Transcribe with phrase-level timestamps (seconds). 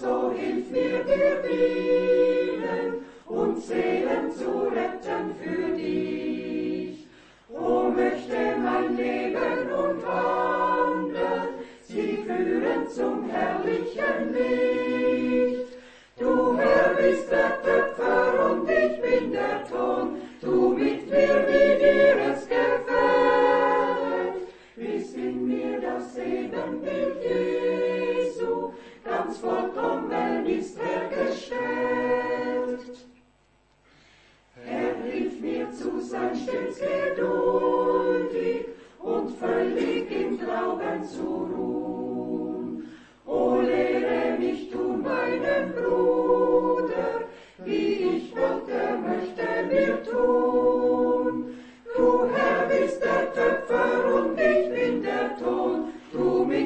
[0.00, 7.06] so hilf mir dir dienen und Seelen zu retten für dich.
[7.50, 11.48] O möchte mein Leben und Wandel
[11.82, 15.76] sie führen zum herrlichen Licht.
[16.18, 22.16] Du Herr bist der Töpfer und ich bin der Ton, du mit mir wie dir
[22.32, 24.36] es gefällt.
[24.76, 27.71] Bis in mir das Ebenbild Jesu,
[29.12, 32.96] ganz vollkommen ist er gestellt.
[34.66, 38.66] Er hilft mir zu sein stets geduldig
[39.00, 42.90] und völlig im Glauben zu ruhen.
[43.26, 47.10] O lehre mich du meinem Bruder,
[47.64, 51.54] wie ich wollte, möchte mir tun.
[51.96, 55.76] Du Herr bist der Töpfer und ich bin der Ton,
[56.12, 56.61] du mich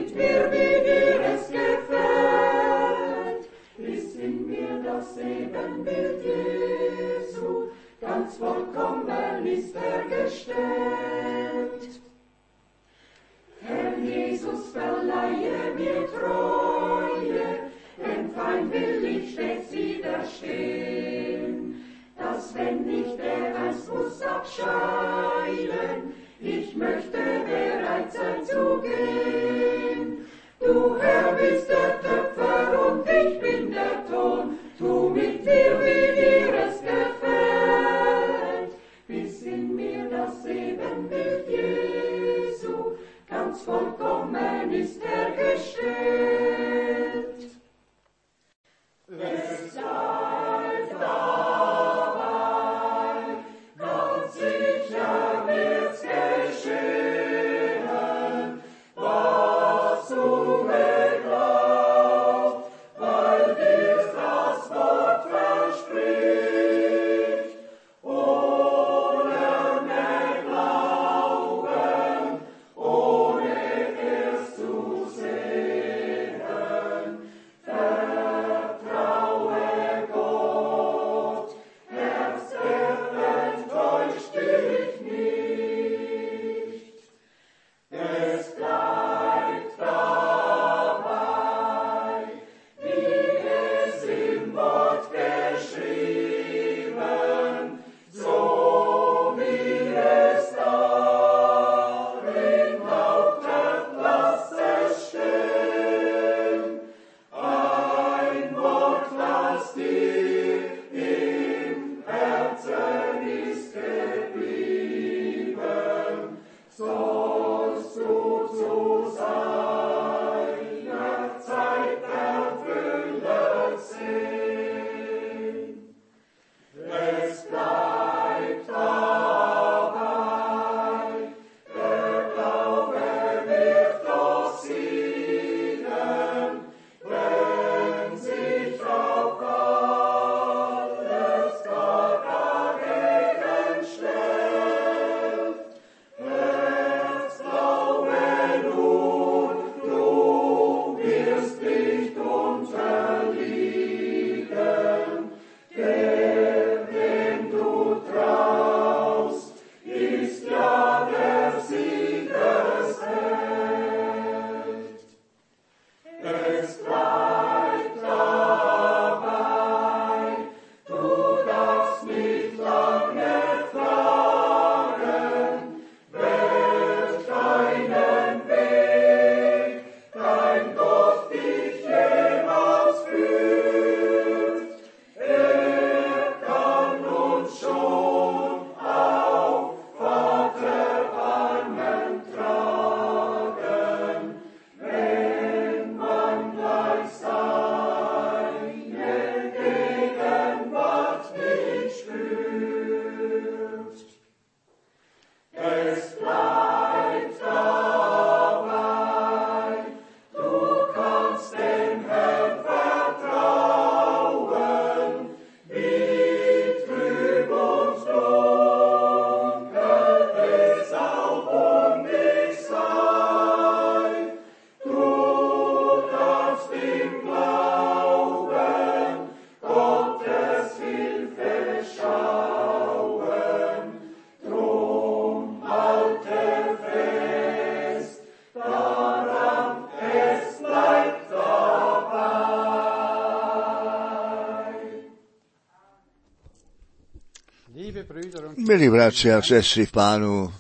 [248.77, 250.53] Milí bratři a sestry v pánu,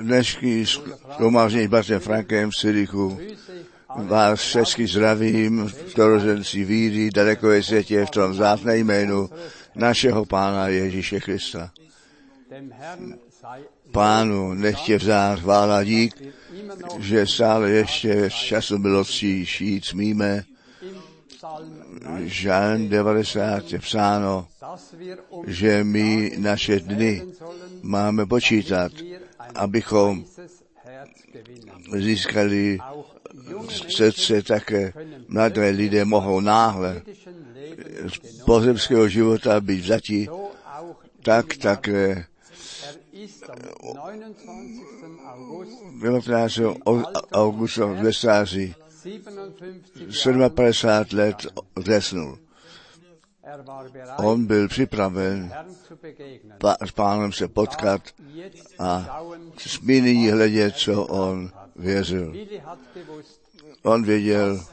[0.00, 3.18] dnešní zhromáždění s Frankem v Syrichu
[3.96, 9.30] vás všechny zdravím v torozenci víry daleko je světě v tom vzácné jménu
[9.74, 11.70] našeho Pána Ježíše Krista.
[13.92, 16.22] Pánu nechtě vzát chvála dík,
[16.98, 20.44] že stále ještě v času milostí šít smíme.
[20.82, 21.02] im
[21.36, 24.46] Psalm 9, Žalm 90 je psáno,
[25.52, 27.22] že my naše dny
[27.82, 28.92] máme počítat,
[29.54, 30.24] abychom
[31.92, 32.78] získali
[33.68, 34.92] srdce také
[35.28, 37.02] mladé lidé mohou náhle
[38.08, 40.28] z pozemského života být vzati,
[41.22, 42.26] tak také
[43.12, 44.36] ist am 29.
[45.24, 46.58] August 19.
[46.84, 51.46] au- augusta ve stáří 57 Jahren 57 let
[51.84, 52.38] zesnul.
[54.18, 55.52] On byl připraven
[56.86, 58.02] s pánem se potkat
[58.78, 62.34] a schauen, smí nyní hledět, co on věřil.
[63.82, 64.64] On věděl,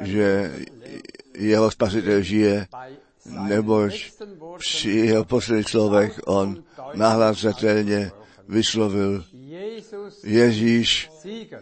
[0.00, 0.54] že
[1.34, 2.66] jeho spasitel žije,
[3.62, 6.64] Worten při jeho posledních slovech on
[6.94, 8.10] nahlas zřetelně
[8.48, 9.24] vyslovil
[10.22, 11.10] Ježíš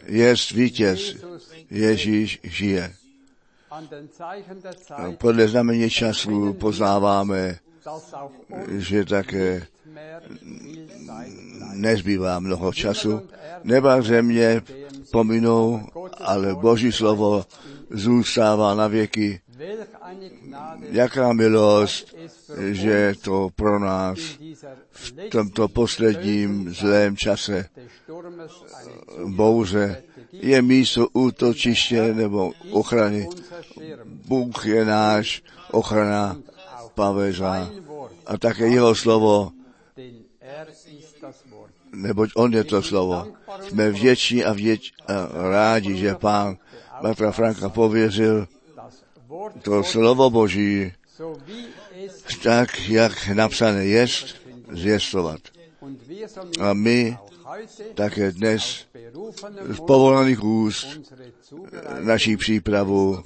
[0.06, 1.16] jest vítěz,
[1.70, 2.94] Ježíš žije.
[5.18, 7.58] Podle znamení času poznáváme,
[8.68, 9.66] že také
[11.74, 13.28] nezbývá mnoho času.
[13.64, 14.62] Neba země
[15.12, 15.80] pominou,
[16.20, 17.44] ale Boží slovo
[17.90, 19.40] zůstává na věky.
[20.90, 22.14] Jaká milost,
[22.70, 24.18] že to pro nás
[24.90, 27.68] v tomto posledním zlém čase
[29.24, 30.02] bouře
[30.42, 33.28] je místo útočiště nebo ochrany.
[34.04, 36.36] Bůh je náš ochrana
[36.94, 37.70] paveža
[38.26, 39.50] a také jeho slovo,
[41.92, 43.26] neboť on je to slovo.
[43.68, 45.12] Jsme vděční a, vděč, a
[45.50, 46.56] rádi, že pán
[47.02, 48.48] Batra Franka pověřil
[49.62, 50.92] to slovo Boží
[52.42, 54.36] tak, jak napsané jest,
[54.98, 55.48] somit
[56.60, 57.18] A my
[57.94, 58.86] také dnes
[59.68, 60.86] z povolaných úst
[62.00, 63.22] naší přípravu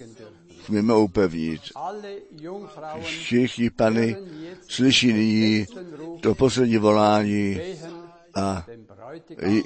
[0.64, 1.60] smíme upevnit.
[3.02, 4.16] Všichni pany
[4.68, 5.66] slyší nyní
[6.20, 7.60] to poslední volání
[8.34, 8.66] a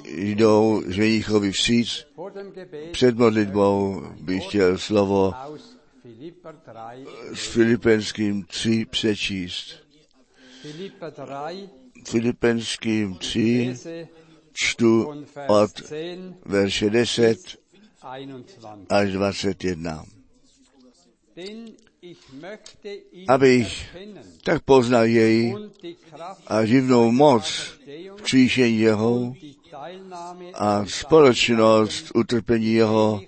[0.05, 2.05] jdou ženichovi vstříc.
[2.33, 9.75] dem Gebet Před modlitbou bych chtěl slovo aus Philipper 3 s Filipenským 3 přečíst.
[10.61, 11.69] Philipper 3
[12.05, 14.07] Filipenským 3 lese
[14.53, 17.63] čtu od 10 verše 10
[18.03, 20.05] 21 až 21.
[21.35, 23.95] denn ich möchte ihn Abych
[24.43, 25.55] tak poznal jej
[26.47, 27.79] a živnou moc
[28.21, 29.33] kříšení jeho
[30.53, 33.21] a společnost utrpení jeho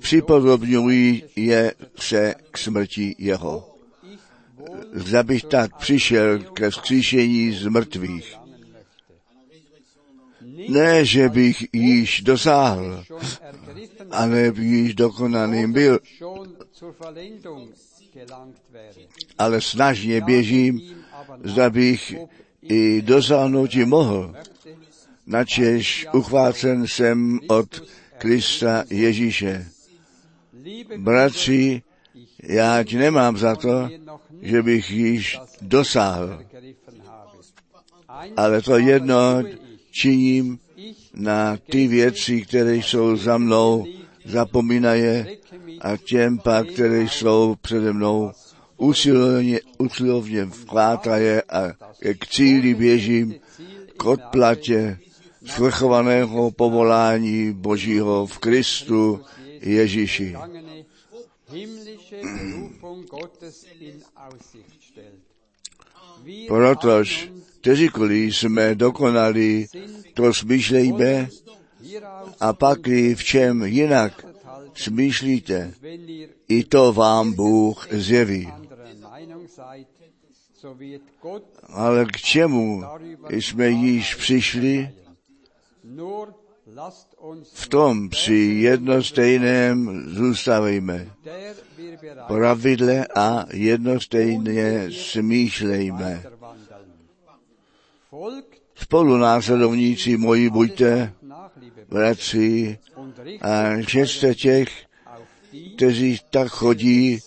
[0.00, 3.76] připodobňují je se k smrti jeho.
[4.02, 4.20] ich
[4.56, 8.39] wohl Zda bych tak přišel ke vzkříšení z mrtvých.
[10.68, 13.04] Ne, že bych již dosáhl,
[14.10, 15.98] ale již dokonaným byl,
[19.38, 20.80] ale snažně běžím,
[21.44, 22.14] zda bych
[22.62, 24.34] i dosáhnout mohl.
[24.34, 24.76] Möchte,
[25.26, 27.82] Načež uchvácen jsem od
[28.18, 29.66] Krista Ježíše.
[30.96, 31.82] Bratři,
[32.42, 33.88] já nemám za to,
[34.42, 36.42] že bych již dosáhl,
[38.36, 39.42] ale to jedno
[39.90, 40.58] činím
[41.14, 43.86] na ty věci, které jsou za mnou,
[44.24, 45.36] zapomínaje
[45.80, 48.32] a těm pak, které jsou přede mnou,
[48.76, 51.72] usilovně, usilovně vklátaje a
[52.18, 53.34] k cíli běžím
[53.96, 54.98] k odplatě
[55.46, 59.20] svrchovaného povolání Božího v Kristu
[59.60, 60.32] Ježíši.
[60.32, 60.84] vergangene
[61.52, 65.20] himmlische Berufung Gottes in Aussicht stellt.
[66.24, 69.66] Wir Protož, allen kteříkoliv jsme dokonali,
[70.14, 71.28] to smýšlejme
[72.40, 74.26] a pak v čem jinak
[74.74, 75.74] smýšlíte,
[76.48, 78.48] i to vám Bůh zjeví.
[81.68, 82.82] Ale k čemu
[83.30, 84.90] jsme již přišli?
[87.52, 91.06] V tom při jednostejném zůstavejme.
[92.26, 96.22] Pravidle a jednostejně smýšlejme.
[98.74, 101.12] Spolu následovníci moji buďte,
[101.88, 102.78] bratři,
[103.40, 104.68] a česte těch,
[105.76, 107.18] kteří tak chodí,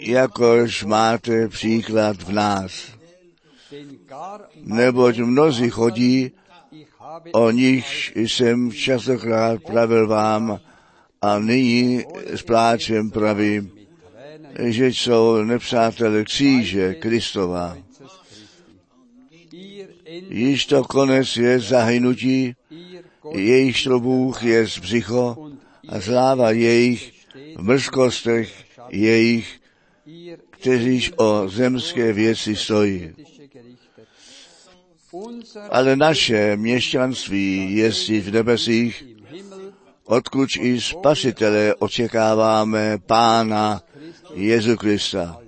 [0.00, 2.92] jakož máte příklad v nás.
[4.62, 6.30] neboť mnozí chodí,
[7.32, 10.60] o nich jsem častokrát pravil vám
[11.22, 13.70] a nyní s pláčem pravím,
[14.58, 17.76] že jsou nepřátelé kříže Kristova.
[20.28, 22.54] Již to konec je zahynutí,
[23.32, 25.50] jejich Bůh je z břicho
[25.88, 27.12] a sláva jejich
[27.56, 29.60] v mrzkostech jejich,
[30.50, 33.14] kteříž o zemské věci stojí.
[35.70, 39.04] Ale naše měšťanství je v nebesích,
[40.04, 43.82] odkud i spasitele očekáváme Pána
[44.34, 45.43] Jezu Krista,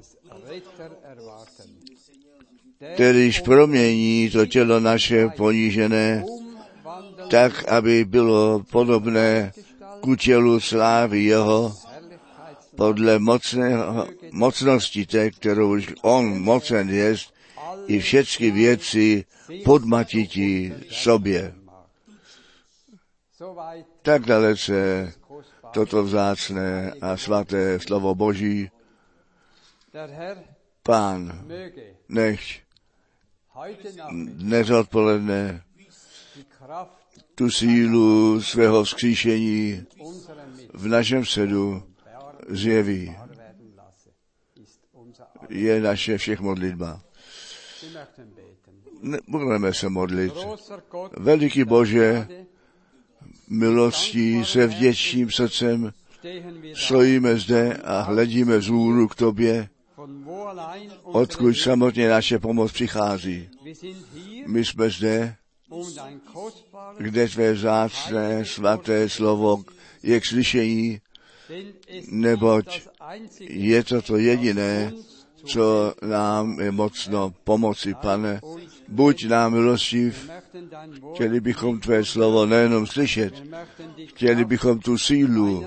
[2.96, 6.24] kterýž promění to tělo naše ponížené,
[7.30, 9.52] tak, aby bylo podobné
[10.00, 11.76] ku tělu slávy jeho,
[12.76, 17.34] podle mocného, mocnosti té, kterou už on mocen jest,
[17.86, 19.24] i všechny věci
[19.64, 21.54] podmatití sobě.
[24.02, 25.12] Tak dalece
[25.72, 28.70] toto vzácné a svaté slovo Boží,
[30.82, 31.48] Pán,
[32.08, 32.65] nech
[34.12, 35.62] dnes odpoledne
[37.34, 39.86] tu sílu svého vzkříšení
[40.74, 41.82] v našem sedu
[42.48, 43.16] zjeví.
[45.48, 47.00] Je naše všech modlitba.
[49.02, 50.32] Ne- Budeme se modlit.
[51.16, 52.28] Veliký Bože,
[53.48, 55.92] milostí se vděčným srdcem
[56.74, 59.68] stojíme zde a hledíme vzhůru k tobě,
[61.02, 63.48] odkud samotně naše pomoc přichází.
[64.46, 65.36] My jsme zde,
[66.98, 69.64] kde tvé vzácné svaté slovo
[70.02, 71.00] je k slyšení,
[72.10, 72.80] neboť
[73.40, 74.92] je to to jediné,
[75.44, 78.40] co nám je mocno pomoci, pane.
[78.88, 80.30] Buď nám milostiv,
[81.14, 83.34] chtěli bychom tvé slovo nejenom slyšet,
[84.06, 85.64] chtěli bychom tu sílu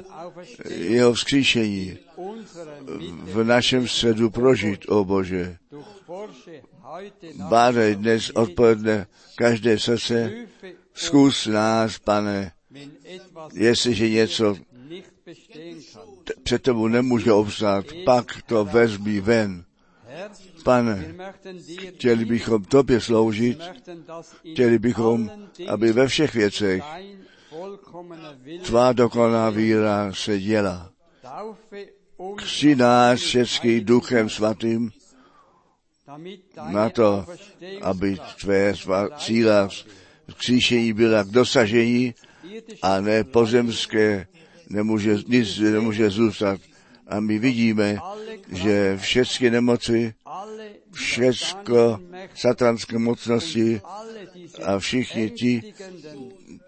[0.70, 1.98] jeho vzkříšení
[3.24, 5.58] v našem středu prožít, o Bože.
[7.50, 10.32] Bádej dnes odpoledne každé srdce,
[10.94, 12.52] zkus nás, pane,
[13.54, 14.56] jestliže něco
[16.44, 19.66] před tebou nemůže obstát, pak to vezmi ven.
[20.63, 21.16] Pane,
[21.89, 23.60] chtěli bychom tobě sloužit,
[24.51, 25.32] chtěli bychom,
[25.68, 26.84] aby ve všech věcech
[28.63, 30.92] tvá dokonalá víra se děla.
[32.36, 34.92] Kři nás všechny duchem svatým
[36.72, 37.25] na to,
[37.82, 38.74] aby tvé
[39.18, 39.70] síla
[40.30, 42.16] vzkříšení byla k dosažení
[42.82, 44.28] a ne pozemské,
[44.70, 46.62] nemůže, nic nemůže zůstat.
[47.10, 47.98] A my vidíme,
[48.51, 50.13] že všechny nemoci,
[52.10, 53.82] Mächte satanské mocnosti
[54.63, 55.74] a všichni ti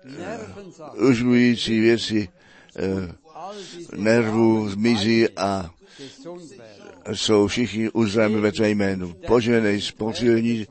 [0.05, 2.29] Nervensachen, užlující věci
[2.75, 5.71] eh, all diese nervů zmizí a
[7.13, 9.13] jsou všichni uzdraví ve tvé jménu.
[9.27, 10.67] Poženej posilní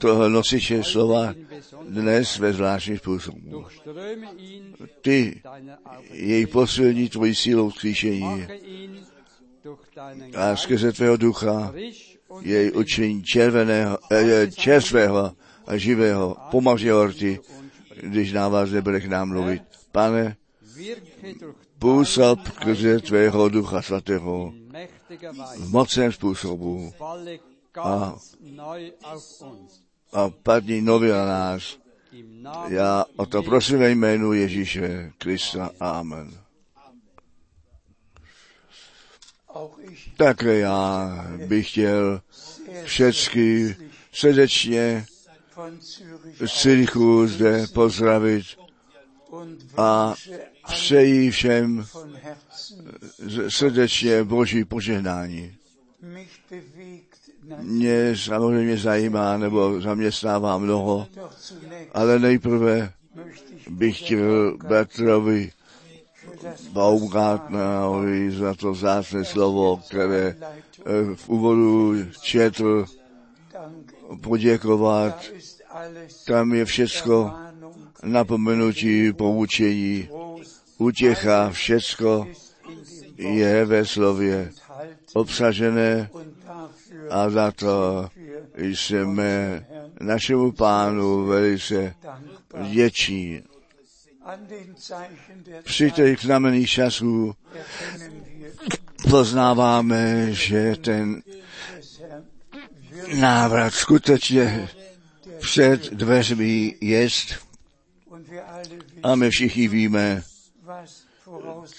[0.00, 1.34] toho nosiče slova
[1.88, 3.64] dnes ve zvláštním způsobu.
[5.00, 5.42] Ty
[6.12, 8.46] jej posilní tvojí sílou vzkříšení
[10.36, 11.72] a skrze tvého ducha
[12.40, 15.32] jej učiní červeného, eh, čerstvého
[15.66, 17.40] a živého, pomaže horty,
[18.02, 19.62] když na vás nebude k nám mluvit.
[19.92, 20.36] Pane,
[21.78, 24.52] působ skrze tvého ducha svatého
[25.56, 27.38] v mocném způsobu Falle
[30.12, 31.80] a.
[32.12, 35.70] Im Namen Já o to prosím ve jménu Ježíše Krista.
[35.80, 36.30] Amen.
[40.16, 41.10] Také já
[41.46, 42.20] bych chtěl
[42.84, 43.76] všechny
[44.12, 45.06] srdečně
[46.46, 48.44] z Cyrichu zde pozdravit
[49.76, 50.14] a
[50.66, 51.86] přeji všem
[53.48, 55.56] srdečně Boží požehnání.
[57.58, 61.06] Mě samozřejmě zajímá nebo zaměstnává mnoho,
[61.94, 62.92] ale nejprve
[63.70, 65.50] bych chtěl Bertrovi
[66.72, 72.86] Baumgartnerovi za to vzácné slovo, které eh, v úvodu četl,
[74.20, 75.24] poděkovat.
[76.26, 77.32] Tam je všecko
[78.02, 80.08] napomenutí, poučení,
[80.78, 82.26] útěcha, všecko
[83.16, 84.50] je ve slově
[85.14, 86.10] obsažené
[87.10, 88.08] a za to
[88.56, 89.66] jsme
[90.00, 91.94] našemu pánu velice
[92.60, 93.42] vděční.
[95.62, 97.34] Při těch znamených časů
[99.10, 101.22] poznáváme, že ten
[103.20, 104.68] návrat skutečně
[105.40, 107.34] před dveřmi jest
[109.02, 110.22] a my všichni víme,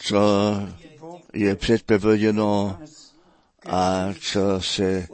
[0.04, 0.22] co
[1.34, 2.80] je předpověděno
[3.66, 5.08] a co se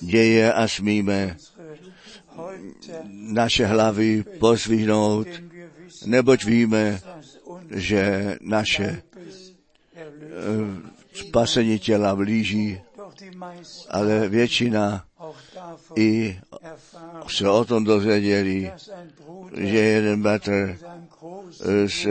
[0.00, 1.36] děje a smíme
[3.12, 5.28] naše hlavy pozvihnout,
[6.06, 7.00] neboť víme,
[7.70, 9.02] že naše
[9.96, 10.02] eh,
[11.12, 12.80] spasení těla blíží,
[13.90, 15.04] ale většina
[15.96, 16.38] i
[17.28, 18.72] se o tom dozvěděli,
[19.56, 22.06] že jeden bratr eh, s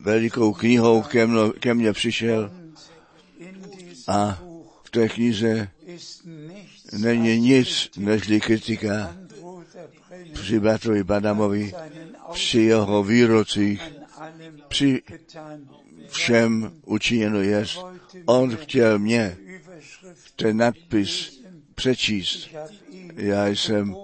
[0.00, 1.02] velikou knihou
[1.60, 2.50] ke, mně přišel
[4.08, 4.38] a
[4.90, 5.68] té knize
[6.98, 9.16] není nic nežli kritika
[10.34, 11.72] při bratrovi Badamovi,
[12.32, 13.82] při jeho výrocích,
[14.68, 15.02] při
[16.08, 17.78] všem učiněno jest.
[18.26, 19.36] On chtěl mě
[20.36, 21.40] ten nadpis
[21.74, 22.48] přečíst.
[23.14, 23.96] Já jsem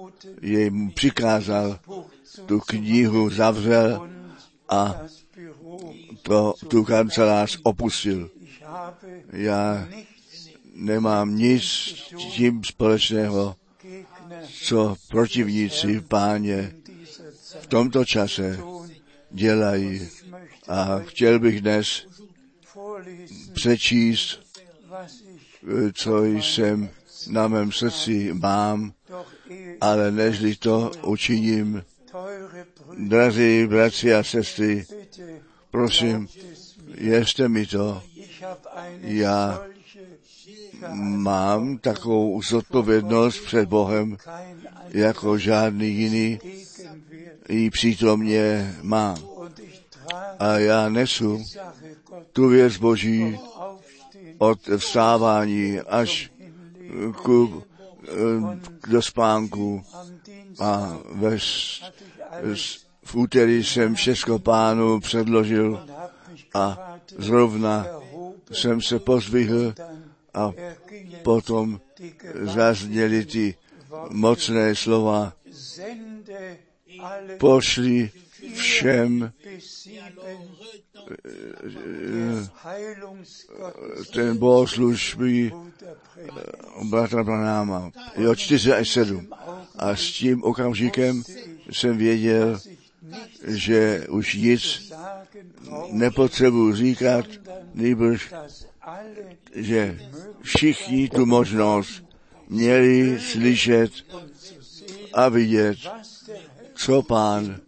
[0.42, 1.78] jej mu přikázal,
[2.46, 4.10] tu knihu zavřel
[4.68, 5.00] a
[6.22, 8.30] to, tu kancelář opustil.
[9.32, 9.88] Já
[10.76, 11.64] nemám nic
[12.30, 13.56] tím společného,
[14.62, 18.58] co protivníci páně dieser Zeit v tomto čase
[19.30, 20.08] dělají.
[20.68, 22.06] A chtěl bych dnes
[23.52, 24.40] přečíst,
[25.92, 26.90] co jsem
[27.28, 28.92] na mém srdci mám,
[29.80, 31.82] ale nežli to učiním.
[32.98, 34.86] Drazí bratři a sestry,
[35.70, 36.28] prosím,
[36.88, 38.02] věřte mi to,
[39.02, 39.24] Ich
[40.94, 44.16] mám takovou zodpovědnost před Bohem,
[44.88, 46.38] jako žádný jiný
[47.48, 49.36] ji přítomně trage
[50.38, 51.42] A já nesu
[52.32, 53.38] tu věc Boží
[54.38, 56.32] od vstávání až
[57.22, 57.62] ku,
[58.08, 58.58] eh,
[58.88, 59.82] do spánku.
[60.60, 61.38] A ve,
[63.02, 65.86] v úterý jsem všechno pánu předložil
[66.54, 67.86] a zrovna
[68.52, 69.74] jsem se pozvihl
[70.36, 70.52] a
[71.22, 71.80] potom
[72.42, 73.54] zazněly ty
[74.10, 75.32] mocné slova,
[77.38, 78.10] pošli
[78.54, 79.32] všem
[82.04, 82.48] eh,
[84.12, 86.90] ten bohoslužby Brennan.
[86.90, 87.90] bratra Branáma.
[88.16, 89.28] Jo, 4 až 7.
[89.76, 91.22] A s tím okamžikem
[91.70, 92.60] jsem věděl,
[93.46, 94.92] že už nic
[95.90, 97.26] nepotřebuji říkat,
[97.74, 98.30] alle
[99.54, 99.98] že
[100.42, 102.04] všichni tu možnost
[102.48, 103.92] měli slyšet
[105.12, 105.78] a vidět,
[106.74, 107.60] co pán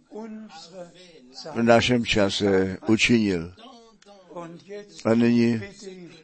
[1.55, 3.53] v našem čase učinil.
[5.05, 5.61] A nyní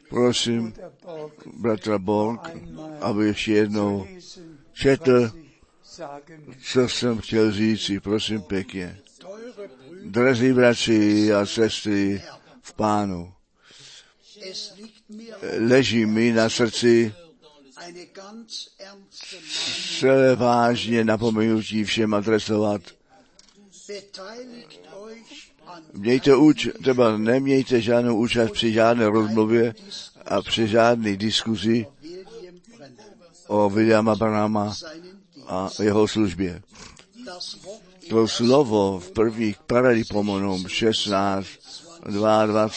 [0.08, 0.74] prosím
[1.56, 2.50] bratra Borg,
[3.00, 4.06] aby ještě jednou
[4.72, 5.30] četl,
[6.62, 8.98] co jsem chtěl říct, prosím pěkně.
[10.04, 12.22] Drazí bratři a sestry
[12.62, 13.32] v pánu,
[15.58, 17.14] leží mi na srdci
[19.98, 22.82] celé vážně napomenutí všem adresovat.
[25.92, 29.74] Mějte úč, třeba nemějte žádnou účast při žádné rozmluvě
[30.26, 31.86] a při žádné diskuzi
[33.46, 34.84] o Williama Dienst.
[35.46, 36.62] a jeho službě.
[38.08, 41.46] To slovo v prvních paralipomonům 16,
[42.06, 42.68] 22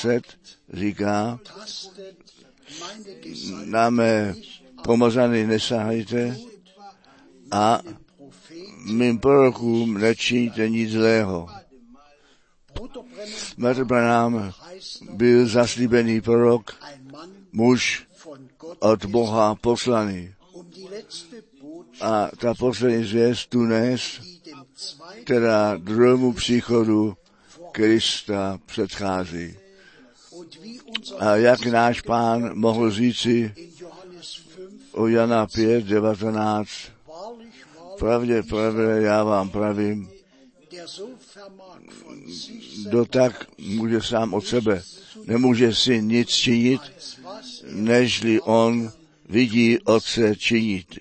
[0.74, 1.40] říká,
[3.66, 4.36] na mé
[4.84, 6.38] pomazany nesahajte
[7.52, 7.82] a
[8.86, 11.48] mým prorokům nečiníte nic zlého.
[13.58, 14.54] Bratr Branham
[15.12, 16.76] byl zaslíbený prorok,
[17.52, 18.08] muž
[18.80, 20.34] od Boha poslaný.
[22.02, 23.98] A ta poslední zvěst tu zweiten
[25.24, 27.18] která druhému příchodu
[27.72, 29.56] Krista předchází.
[31.20, 36.70] A jak náš pán mohl říci in Johannes 5 o Jana 5, 19,
[37.08, 40.10] wahrlich, wahrlich, pravdě, pravdě, já vám pravím,
[42.86, 44.84] kdo tak může sám od sebe,
[45.26, 46.82] nemůže si nic činit,
[47.72, 48.92] nežli on
[49.30, 51.00] vidí otce činit.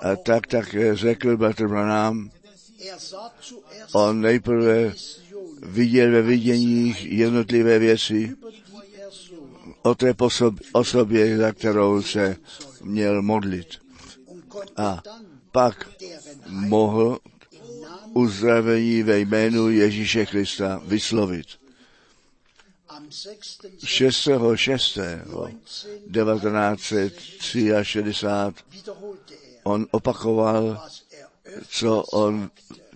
[0.00, 1.36] A tak také řekl
[2.98, 4.94] sah zuerst on nejprve
[5.62, 8.36] viděl ve viděních jednotlivé věci
[9.82, 10.14] o té
[10.72, 12.36] osobě, za kterou se
[12.82, 13.66] měl modlit.
[14.76, 15.02] A
[15.52, 15.88] pak
[16.46, 17.18] mohl
[18.14, 21.46] uzdravení ve jménu Ježíše Krista vyslovit.
[22.88, 23.66] am am 6.
[23.84, 24.28] 6.
[24.54, 24.98] 6.
[26.12, 27.72] 1963
[28.70, 30.88] wiederholte er, on opakoval,
[31.68, 32.50] co on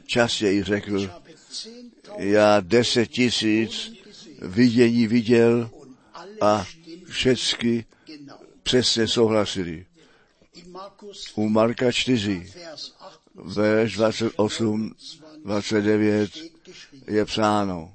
[0.06, 1.10] častěji řekl.
[2.18, 3.92] Habe 10.000 Já deset tisíc
[4.42, 5.70] vidění viděl
[6.40, 6.66] a
[8.06, 8.34] genau.
[8.62, 9.86] přesně souhlasili.
[11.34, 12.92] U Marka 4, Vers
[13.34, 14.94] 8 verš 28,
[15.44, 17.94] 29 steht geschrieben, je psáno.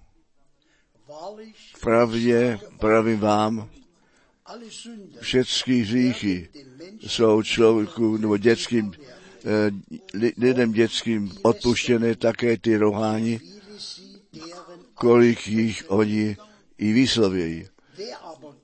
[1.82, 3.70] Pravdě pravím vám,
[5.22, 6.50] všechny hříchy
[7.08, 8.92] jsou člověku nebo dětským,
[9.46, 9.72] eh,
[10.14, 13.40] li- lidem dětským odpuštěné také ty deren
[15.00, 16.38] kolik jich oni
[16.78, 17.68] i vyslovějí.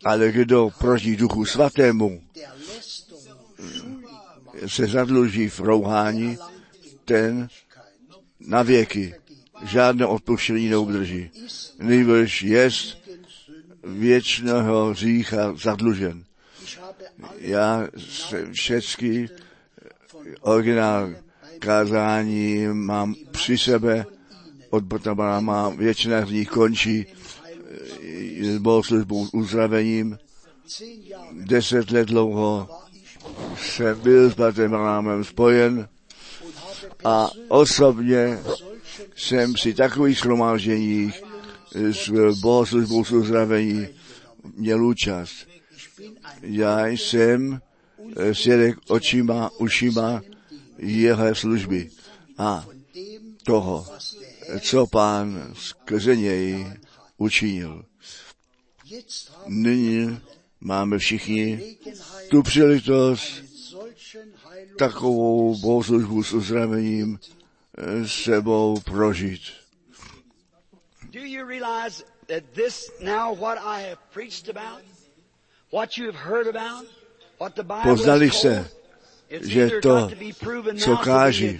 [0.06, 2.21] Ale kdo proti duchu svatému
[4.67, 6.38] se zadluží v rouhání,
[7.06, 7.48] ten
[8.39, 9.15] na věky
[9.63, 11.32] žádné odpuštění neobdrží.
[11.80, 12.98] Nejbrž jest
[13.84, 16.24] věčného řícha zadlužen.
[17.39, 19.30] Já jsem všechny
[20.41, 21.15] originál
[21.60, 24.06] kázání mám při sebe,
[24.69, 24.84] od
[25.39, 30.17] mám, většina z nich končí eh, bohoslužbou uzdravením.
[31.32, 32.69] Deset let dlouho
[33.58, 35.88] jsem byl s Bratem Branámem spojen
[37.04, 38.39] a osobně
[39.15, 41.23] jsem si takových shromážděních
[41.75, 43.88] s bohoslužbou s uzdravení
[44.56, 45.47] měl účast.
[46.41, 47.60] Já jsem
[48.17, 50.21] eh, svědek očima, ušima
[50.78, 51.89] jeho služby
[52.38, 52.65] a
[53.43, 53.86] toho,
[54.62, 56.65] co pán skrze něj
[57.17, 57.86] učinil.
[59.45, 60.19] Nyní
[60.60, 61.77] máme všichni
[62.29, 63.43] tu příležitost
[64.77, 67.19] takovou bohoslužbu s uzdravením
[67.77, 69.41] eh, sebou prožít.
[77.84, 78.31] Poznali
[79.29, 80.10] it's že to,
[80.77, 81.58] co káží,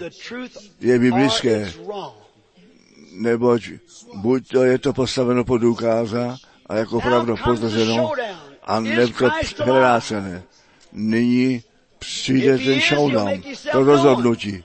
[0.80, 1.72] je biblické.
[3.16, 3.62] Neboť
[4.14, 7.00] buď to je to postaveno pod důkáza a jako
[7.44, 8.36] potvrzeno, showdown.
[8.62, 10.42] a nebo převrácené.
[10.92, 11.62] Nyní
[11.98, 14.64] přijde ten showdown, to rozhodnutí.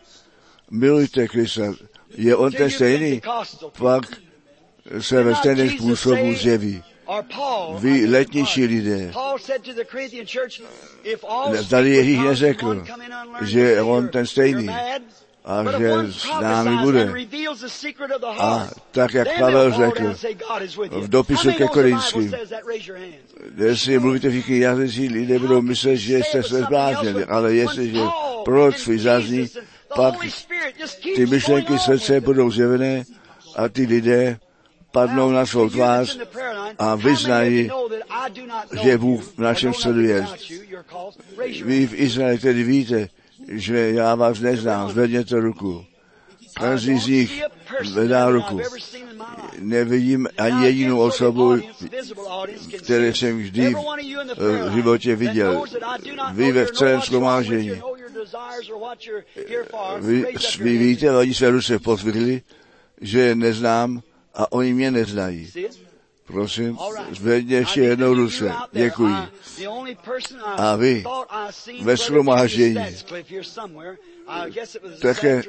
[0.71, 1.73] Milujte Krista,
[2.15, 3.21] je on ten stejný,
[3.77, 4.03] pak
[4.99, 6.83] se ve stejném způsobu zjeví.
[7.79, 9.11] Vy letnější lidé,
[11.81, 12.83] with Ježíš neřekl,
[13.41, 14.69] že on ten stejný.
[15.45, 17.13] A že s námi bude.
[18.39, 20.13] A tak, jak Pavel řekl
[20.91, 22.33] v dopisu ke Korinským.
[23.57, 28.01] Jestli mluvíte všichni jazycí, lidé budou myslet, že jste se zbláznili, ale jestliže
[28.45, 29.49] proroctví zazní,
[29.95, 30.13] pak
[31.15, 33.03] ty myšlenky srdce budou zjevené
[33.55, 34.39] a ty lidé
[34.91, 36.19] padnou na svou tvář
[36.79, 37.71] a vyznají,
[38.83, 40.25] že Bůh v našem středu je.
[41.63, 43.09] Vy v Izraeli tedy víte,
[43.51, 45.85] že já vás neznám, zvedněte ruku.
[46.53, 47.43] Každý z nich
[47.83, 48.59] zvedá ruku.
[49.59, 51.59] Nevidím ani jedinou osobu,
[52.83, 53.75] které jsem vždy
[54.37, 55.63] v životě viděl.
[56.33, 57.71] Vy ve celém shromáždění.
[59.99, 60.25] Vy,
[60.59, 62.41] vy víte, oni své ruce pozvihli,
[63.01, 64.01] že je neznám
[64.33, 65.51] a oni mě neznají.
[66.31, 66.77] Prosím,
[67.11, 68.53] zvedně ještě jednou ruce.
[68.71, 69.15] Děkuji.
[70.45, 71.03] A vy
[71.81, 72.85] ve shromáždění
[75.01, 75.43] také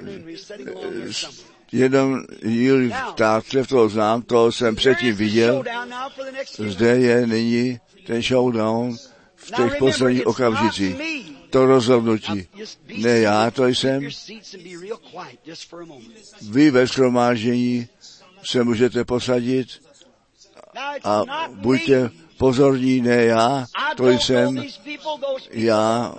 [1.72, 5.64] jenom Jil Tátlev, toho znám, toho jsem předtím viděl.
[6.58, 8.96] Zde je nyní ten showdown
[9.34, 10.96] v těch posledních okamžicích.
[11.50, 12.48] To rozhodnutí.
[12.98, 14.08] Ne já, to jsem.
[16.50, 17.88] Vy ve shromáždění
[18.44, 19.68] se můžete posadit
[21.04, 24.64] a buďte pozorní, ne já, to jsem.
[25.50, 26.14] Já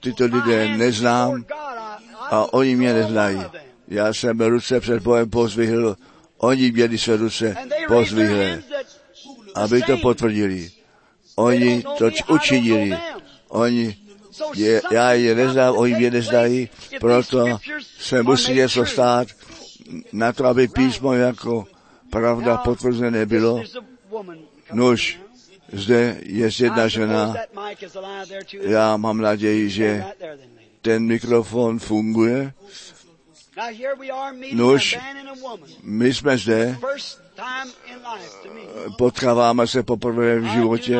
[0.00, 1.44] tyto lidé neznám
[2.30, 3.42] a oni mě neznají.
[3.88, 5.96] Já jsem ruce před Bohem pozvihl,
[6.38, 7.56] oni měli své ruce
[7.88, 8.62] pozvihlé,
[9.54, 10.70] aby to potvrdili.
[11.36, 12.98] Oni to učinili.
[13.48, 13.96] Oni,
[14.54, 16.68] je, já je neznám, oni mě neznají,
[17.00, 17.58] proto
[18.00, 19.28] se musí něco stát
[20.12, 21.66] na to, aby písmo jako
[22.10, 23.62] pravda potvrzené bylo.
[24.72, 25.20] Nož,
[25.72, 27.34] zde je jedna žena,
[28.60, 30.04] já mám naději, že
[30.82, 32.52] ten mikrofon funguje.
[34.52, 34.98] Nož,
[35.82, 36.78] my jsme zde,
[38.98, 40.98] potkáváme se poprvé v životě,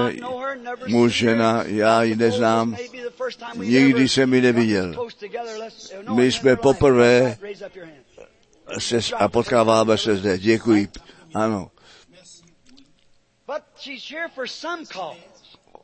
[0.86, 2.76] muž, žena, já ji neznám,
[3.56, 5.08] nikdy jsem ji neviděl.
[6.14, 7.38] My jsme poprvé
[8.78, 10.38] se, a potkáváme se zde.
[10.38, 10.88] Děkuji.
[11.34, 11.70] Ano.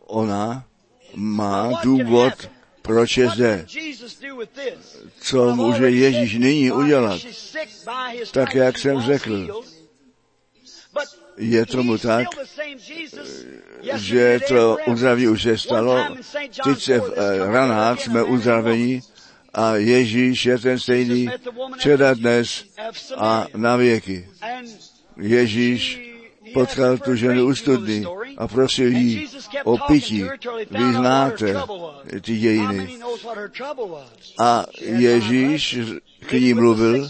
[0.07, 0.65] Ona
[1.15, 2.51] má důvod,
[2.83, 3.67] proč je zde.
[5.21, 7.21] Co může Ježíš nyní udělat?
[8.33, 9.63] Tak, jak jsem řekl.
[11.37, 12.29] Je tomu tak,
[12.89, 13.45] Jesus
[13.95, 16.17] že to uzdraví už se stalo.
[16.65, 19.03] Teď se v eh, ranách jsme uzdraveni
[19.57, 21.29] a Ježíš je ten stejný
[21.77, 22.65] včera, dnes
[23.17, 24.29] a na věky.
[25.17, 26.01] Ježíš
[26.55, 28.05] potkal tu ženu u studny
[28.37, 29.29] a prosil jí
[29.65, 30.25] o pití.
[30.71, 31.57] Vy znáte
[32.21, 32.99] ty dějiny.
[34.39, 35.79] A Ježíš
[36.27, 37.09] k ní mluvil,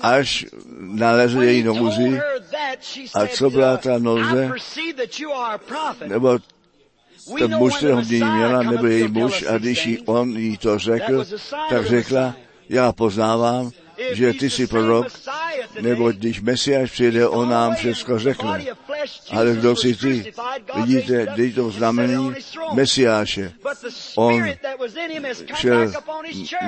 [0.00, 0.46] až
[0.78, 2.20] nalezl její nouzi,
[3.14, 3.98] A co byla ta
[5.58, 6.08] prophet.
[6.08, 6.38] nebo
[7.32, 9.58] We ten know muž, when the kterého v ní Messiah měla, nebo její muž, a
[9.58, 11.24] když jí on jí to řekl,
[11.70, 12.34] tak řekla,
[12.68, 13.70] já poznávám,
[14.12, 15.06] že ty jsi prorok,
[15.80, 18.64] nebo když Mesiáš přijde, on nám všechno řekne.
[19.30, 20.32] Ale kdo jsi ty?
[20.76, 22.34] Vidíte, dej to znamení
[22.72, 23.52] Mesiáše.
[24.16, 24.44] On
[25.54, 25.92] šel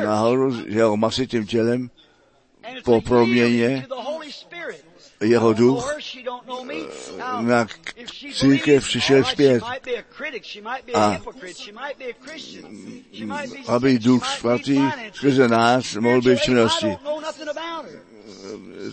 [0.05, 1.91] nahoru s jeho masitým tělem,
[2.85, 3.87] po proměně
[5.21, 5.97] jeho duch
[7.41, 7.95] na k-
[8.35, 9.63] církev přišel zpět.
[10.95, 11.21] A
[13.67, 14.79] aby duch svatý
[15.13, 16.97] skrze nás mohl být činnosti.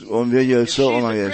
[0.07, 1.31] On věděl, co ona je.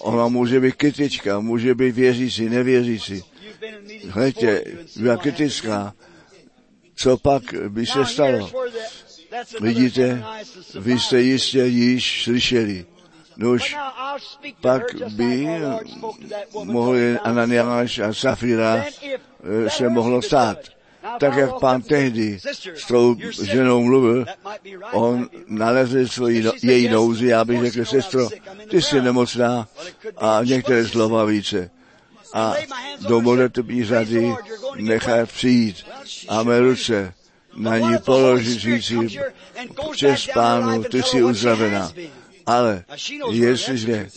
[0.00, 3.22] Ona může být kritička, může být věřící, nevěřící.
[4.08, 4.62] Hleďte,
[4.96, 5.94] byla kritická.
[6.94, 8.50] Co pak by se stalo?
[9.60, 10.24] Vidíte,
[10.80, 12.86] vy jste jistě již slyšeli.
[13.36, 13.76] Nož,
[14.60, 15.46] pak by
[16.64, 20.58] mohli Ananiáš a Safira eh, se mohlo stát.
[21.20, 22.38] Tak jak pán tehdy
[22.74, 24.26] s tou ženou mluvil,
[24.92, 28.28] on nalezl svoji, no, její nouzi, já bych řekl, sestro,
[28.68, 29.68] ty jsi nemocná
[30.16, 31.70] a některé slova více.
[32.32, 32.54] A
[33.08, 34.34] dovolete být řady
[34.76, 35.86] nechat přijít
[36.28, 37.14] a mé ruce
[37.56, 39.18] na ní položit říci,
[39.92, 41.92] přes pánu, ty jsi uzdravená.
[42.46, 42.84] Ale
[43.30, 44.08] jestliže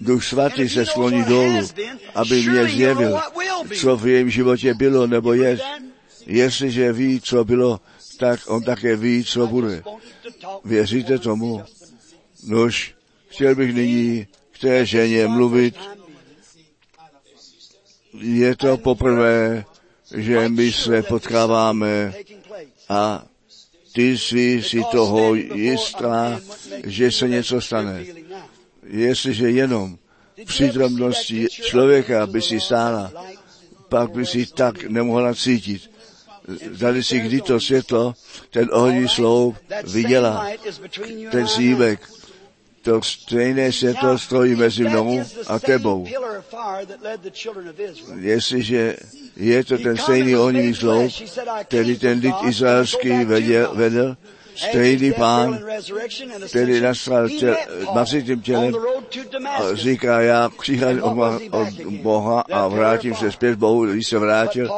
[0.00, 1.68] Duch Svatý se skloní dolů,
[2.14, 3.20] aby mě zjevil,
[3.80, 5.58] co v jejím životě bylo nebo je,
[6.26, 7.80] jestliže ví, co bylo,
[8.18, 9.82] tak on také ví, co bude.
[10.64, 11.62] Věříte tomu?
[12.46, 12.94] Nož,
[13.28, 15.76] chtěl bych nyní k té ženě mluvit.
[18.20, 19.64] Je to poprvé,
[20.14, 22.14] že my se potkáváme
[22.88, 23.26] a
[23.94, 26.40] ty jsi si toho jistá,
[26.86, 28.04] že se něco stane.
[28.86, 29.98] Jestliže jenom
[30.44, 33.12] přítomnosti člověka by si stála,
[33.88, 35.90] pak by si tak nemohla cítit.
[36.70, 38.14] Zdali si kdy to světlo,
[38.50, 39.56] ten ohní sloup
[39.92, 40.48] viděla,
[41.30, 42.10] ten símek,
[42.84, 46.06] to stejné světlo stojí mezi mnou a tebou.
[48.20, 48.96] Jestliže
[49.36, 51.12] je to ten stejný ohnivý sloup,
[51.64, 54.16] který ten lid izraelský vedel, vedl,
[54.56, 55.58] stejný pán,
[56.48, 57.56] který nastal tě,
[57.94, 58.74] masitým tělem,
[59.48, 64.18] a říká, já přicházím od, Boha- od Boha a vrátím se zpět Bohu, když se
[64.18, 64.72] vrátil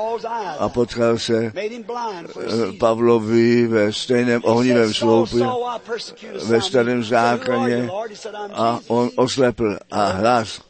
[0.58, 5.38] a potkal se eh, Pavlovi ve stejném ohnivém sloupu,
[6.44, 7.90] ve starém zákoně
[8.52, 10.60] a on oslepl a hlas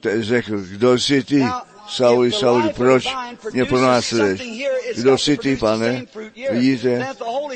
[0.00, 1.44] te- řekl, kdo jsi ty,
[1.88, 3.06] Sauli, Sauli, proč
[3.52, 4.42] mě pronásleduješ?
[4.96, 6.04] Kdo jsi ty, pane?
[6.50, 7.06] Vidíte,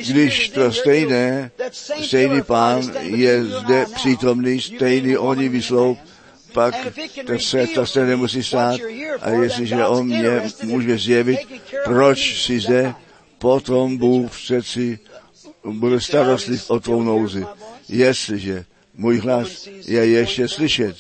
[0.08, 1.50] když to stejné,
[2.02, 5.98] stejný pán je zde přítomný, stejný ohnivý sloup,
[6.52, 6.74] pak
[7.26, 8.80] to se to se nemusí stát.
[9.20, 11.38] A jestliže on mě může zjevit,
[11.84, 12.94] proč jsi zde,
[13.38, 14.98] potom Bůh přeci
[15.64, 17.46] bude starostlivý o tvou nouzi.
[17.88, 18.64] Jestliže
[18.94, 20.96] můj hlas je ještě slyšet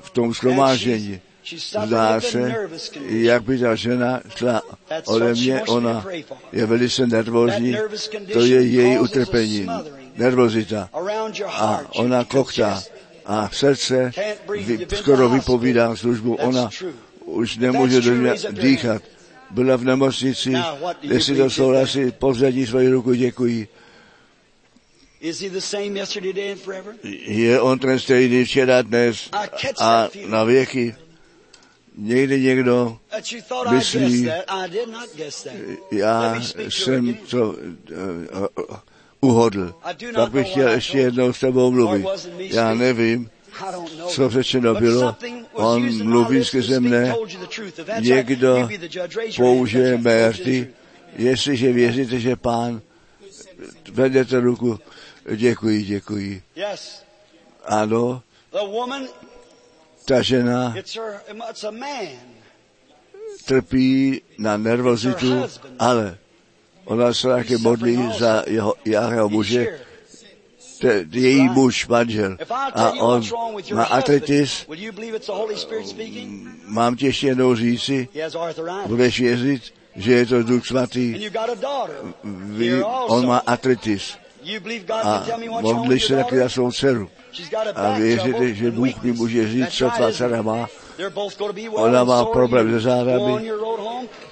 [0.00, 1.20] v tom shromáždění,
[1.86, 2.54] zdá se,
[3.06, 4.62] jak by ta žena šla
[5.06, 6.06] ode mě, ona
[6.52, 7.76] je velice nervózní,
[8.32, 9.66] to je její utrpení,
[10.16, 10.88] nervozita.
[11.46, 12.82] A ona koktá
[13.26, 14.12] a srdce
[14.64, 16.70] vy, skoro vypovídá službu, ona
[17.24, 19.02] už nemůže do mě dýchat.
[19.50, 20.52] Byla v nemocnici,
[21.02, 23.68] jestli to souhlasí, pozvední svoji ruku, děkuji.
[27.26, 29.28] Je on ten stejný včera, dnes
[29.80, 30.94] a na věky.
[31.96, 32.98] Někdy někdo,
[33.70, 34.32] Myslí-
[35.90, 38.76] já jsem to uh,
[39.20, 39.74] uhodl.
[40.14, 42.06] Tak bych chtěl ještě jednou s tebou mluvit.
[42.38, 43.30] Já nevím,
[44.08, 45.16] co řečeno bylo.
[45.52, 47.14] On mluví skrze mne,
[48.00, 48.68] někdo
[49.36, 50.68] použije mé rty.
[51.16, 52.80] Jestliže věříte, že pán,
[53.92, 54.78] vedete ruku,
[55.36, 56.42] děkuji, děkuji.
[57.64, 58.22] Ano,
[60.10, 62.18] The woman Ta žena It's her, it's a man.
[63.46, 65.46] trpí na nervozitu,
[65.78, 66.18] ale
[66.84, 69.78] ona se taky modlí za jeho, jeho muže,
[70.80, 72.36] te, její muž, manžel.
[72.74, 73.22] A on
[73.74, 74.66] má artritis,
[75.84, 76.48] speaking?
[76.66, 78.08] mám ti ještě jednou říci,
[78.86, 79.62] budeš věřit,
[79.96, 81.30] že je to Duch svatý.
[82.58, 84.18] Here on má artritis.
[84.90, 87.10] A can tell me what's wrong modlí with se taky za svou dceru.
[87.74, 90.68] A trouble že Bůh mi může říct, co tvá isn't dcera má.
[91.70, 93.50] Ona má problém se zádami.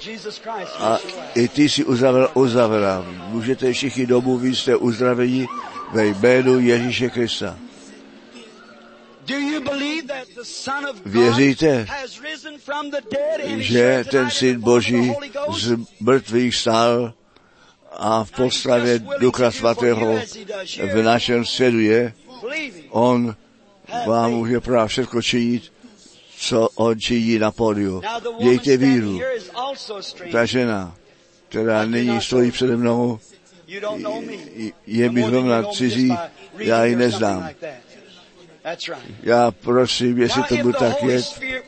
[0.00, 0.42] Christ
[0.78, 0.98] A
[1.34, 3.06] i ty si uzavřel, uzavřela.
[3.28, 5.46] Můžete všichni domů, vy jste uzdraveni
[5.92, 7.56] ve jménu Ježíše Krista.
[11.04, 11.86] Věříte,
[13.56, 15.12] že ten Syn Boží
[15.58, 17.12] z mrtvých stál
[17.98, 20.20] a v postravě Ducha Svatého
[20.92, 22.12] v našem středu je,
[22.90, 23.36] on
[24.06, 25.72] vám může právě všechno činit,
[26.36, 28.02] co on činí na pódiu.
[28.40, 29.20] Standing víru.
[30.32, 30.94] Ta žena,
[31.48, 33.18] která nyní stojí přede mnou,
[34.86, 36.12] je mi zrovna cizí,
[36.58, 37.50] já ji neznám.
[39.22, 41.22] Já prosím, jestli Now, to if bude the tak je,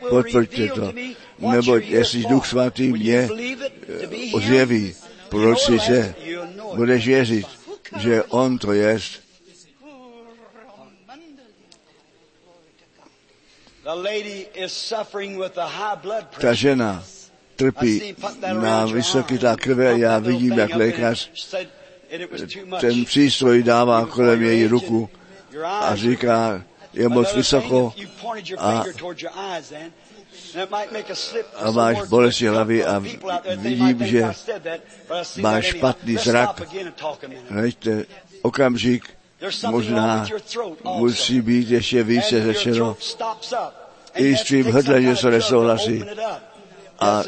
[0.09, 0.93] potvrďte to.
[1.38, 4.95] Neboť jestli Duch Svatý mě believe
[5.31, 5.83] proč it.
[6.75, 7.47] budeš věřit,
[7.97, 8.99] že on to je.
[13.87, 13.95] A
[16.40, 17.05] Ta žena
[17.57, 18.16] trpí
[18.53, 21.31] na vysoký tlak krve, já vidím, jak lékař
[22.81, 25.11] ten přístroj dává kolem její ruku
[25.64, 27.95] a říká, je moc vysoko
[28.59, 28.85] a,
[31.56, 32.98] a máš bolesti hlavy a
[33.56, 34.32] vidím, že
[35.40, 36.62] máš špatný zrak.
[37.48, 38.04] Hleďte,
[38.42, 39.04] okamžik.
[39.70, 40.26] Možná
[40.84, 42.96] musí být ještě více řečeno.
[44.14, 46.04] I s tvým hrdlem něco nesouhlasí.
[47.00, 47.22] A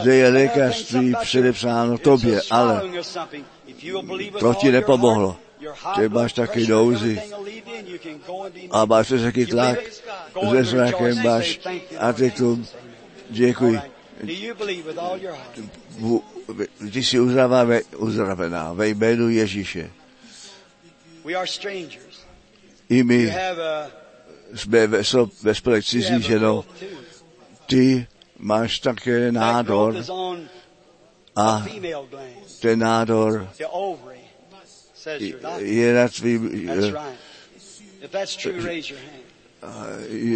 [0.00, 2.82] zde je lékařství předepsáno tobě, ale
[4.40, 5.36] to ti nepomohlo.
[5.94, 7.22] Ty máš taky nouzi
[8.70, 9.78] a máš vysoký tlak,
[10.50, 11.60] se zrakem máš
[11.98, 12.66] atitum.
[13.30, 13.80] Děkuji.
[16.92, 19.90] Ty jsi uzdravená, uzdravená ve jménu Ježíše.
[22.88, 23.34] I my
[24.54, 25.02] jsme ve,
[25.42, 26.64] ve spolek cizí ženou.
[27.66, 28.06] Ty
[28.38, 29.96] máš také nádor
[31.36, 31.64] a
[32.60, 33.48] ten nádor
[35.58, 37.18] je na tvým That's right.
[38.02, 39.26] If that's true, raise your hand.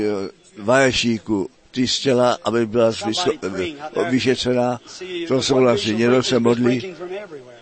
[0.04, 1.50] eh, vaješíku.
[1.70, 4.80] Ty jsi chtěla, aby byla eh, vyšetřená.
[5.28, 5.94] To souhlasí.
[5.94, 6.64] Někdo se modlí.
[6.64, 7.61] breaking from everywhere.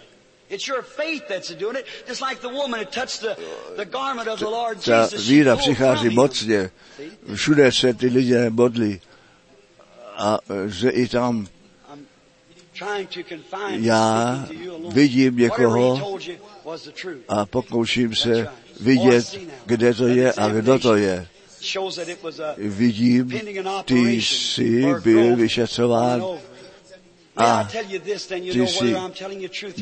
[0.50, 1.84] It's your faith that's doing it.
[2.08, 3.36] Just like the woman who touched the,
[3.76, 6.70] the garment of the Lord Ta víra přichází mocně.
[7.34, 9.00] Všude se ty lidé modlí.
[10.16, 11.46] A eh, že i tam
[13.70, 14.46] Já
[14.92, 16.18] vidím někoho
[17.28, 18.48] a pokouším se
[18.80, 21.26] vidět, kde to je a kdo to je.
[22.56, 23.40] Vidím,
[23.84, 26.22] ty jsi byl vyšetřován.
[27.36, 27.68] a
[28.50, 28.88] ty jsi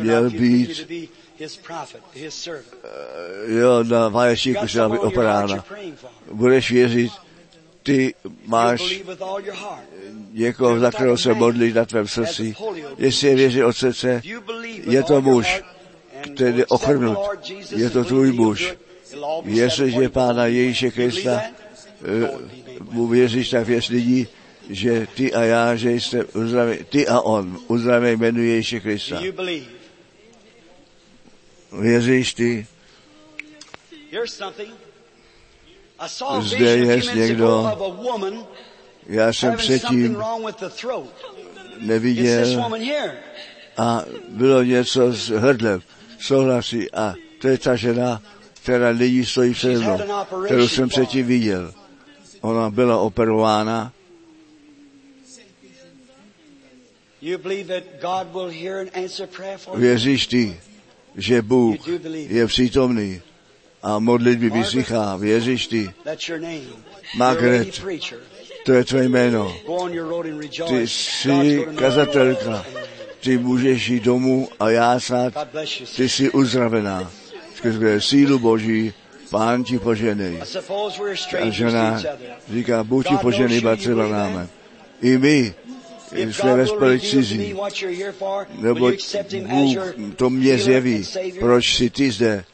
[0.02, 0.86] měl být-
[2.30, 2.76] servant.
[3.46, 5.64] jo, na got se aby operána.
[6.32, 7.12] Budeš věřit,
[7.86, 8.14] ty
[8.46, 9.02] máš
[10.32, 12.54] někoho, za kterého se modlí na tvém srdci.
[12.98, 14.22] Jestli je věří od srdce,
[14.90, 15.62] je to muž,
[16.34, 17.18] který je ochrnut.
[17.76, 18.74] Je to tvůj muž.
[19.44, 22.30] Jestliže Pána Ježíše Krista eh,
[22.90, 24.28] mu věříš, tak věř lidí,
[24.70, 29.20] že ty a já, že jste uzdraví, ty a on, uzdraví jménu Ježíše Krista.
[31.80, 32.66] Věříš ty?
[34.10, 34.70] Here's something.
[34.70, 35.85] I saw a
[36.40, 37.70] Zde je někdo,
[39.06, 40.16] Já jsem předtím
[41.78, 42.64] neviděl
[43.76, 45.80] a bylo něco s hrdlem.
[46.18, 48.22] Souhlasí a to je ta žena,
[48.62, 49.98] která nyní stojí přede mnou,
[50.44, 51.72] kterou jsem předtím viděl.
[52.40, 53.92] Ona byla operována.
[57.22, 59.80] You believe that God will hear and answer prayer for you?
[59.80, 60.60] Věříš ty,
[61.16, 63.22] že Bůh je přítomný
[63.86, 64.50] a modlitby.
[65.18, 66.28] Věříš ty, name.
[66.28, 67.82] You're a Margaret.
[68.64, 69.56] to je tvé jméno.
[70.68, 72.64] Ty jsi kazatelka.
[73.20, 75.48] Ty můžeš jít domů a jásat.
[75.52, 75.86] Bless you.
[75.96, 77.10] Ty jsi uzdravená.
[77.54, 78.92] Skrze sílu Boží,
[79.30, 80.42] Pán ti poženej.
[81.42, 82.02] A žena
[82.52, 84.48] říká, buď ti poženej, třeba náme.
[85.02, 85.54] I my
[86.12, 87.54] jsme ve me cizí,
[88.62, 89.76] as Bůh
[90.16, 91.04] to mě zjeví,
[91.38, 92.44] proč jsi ty zde.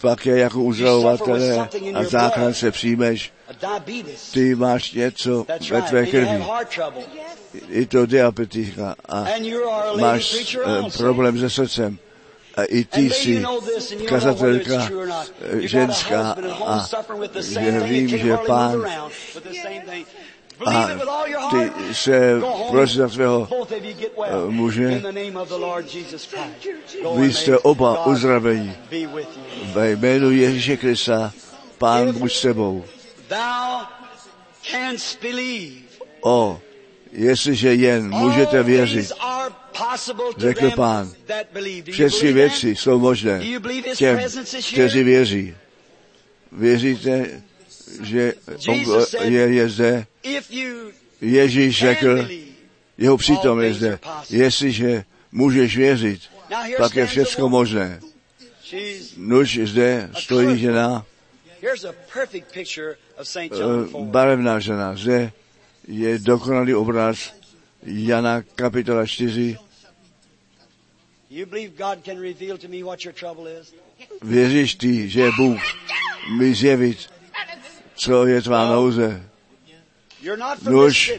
[0.00, 3.32] Pak je jako uzdravovatele a záchrance přijmeš.
[3.48, 4.30] A diabetes.
[4.30, 6.44] Ty máš něco ve tvé krvi.
[7.68, 9.24] Je to diabetika a
[10.00, 11.98] máš eh, problém se srdcem.
[12.56, 13.44] A i ty jsi
[14.08, 14.90] kazatelka
[15.40, 16.36] eh, ženská
[16.66, 16.88] a
[17.40, 18.84] že vím, že pán
[20.60, 21.96] a Believe it with all your ty heart.
[21.96, 22.40] se
[22.70, 23.48] prosíš za svého
[24.24, 24.92] eh, muže.
[24.92, 27.02] In the name of the Lord Jesus Christ.
[27.02, 28.74] Go Vy jste oba uzdravení.
[28.90, 29.72] Be with you.
[29.72, 31.32] Ve jménu Ježíše Krista,
[31.78, 32.84] pán buď s tebou.
[33.28, 33.86] Thou
[34.62, 35.86] canst believe.
[36.20, 36.60] O,
[37.12, 39.12] jestliže jen můžete věřit,
[40.36, 41.12] Řekl Pán.
[41.26, 41.82] that believe.
[41.82, 43.44] Do you všechny believe věci jsou možné
[43.96, 45.04] těm, presence is kteří here?
[45.10, 45.54] věří.
[46.52, 47.42] Věříte,
[48.02, 48.32] že
[48.68, 50.06] on je, je zde?
[51.20, 52.28] Ježíš řekl,
[52.98, 53.98] jeho přítom je zde.
[54.30, 56.20] Jestliže můžeš věřit,
[56.76, 58.00] pak je všechno možné.
[59.16, 61.06] Nuž zde stojí žena,
[61.62, 61.76] eh,
[63.50, 64.04] John 4.
[64.04, 64.96] barevná žena.
[64.96, 65.32] Zde
[65.88, 67.34] je dokonalý obraz
[67.82, 69.58] Jana kapitola 4.
[71.30, 73.74] You believe God can reveal to me what your trouble is?
[74.22, 75.60] Věříš ty, že Bůh
[76.38, 76.98] mi zjevit,
[77.94, 79.30] co je tvá nouze.
[80.62, 81.12] Nuž,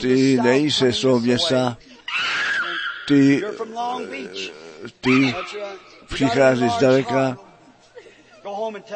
[0.00, 1.76] Ty nejsi z toho města,
[3.08, 3.44] ty,
[5.00, 5.34] ty
[6.14, 7.38] přicházíš got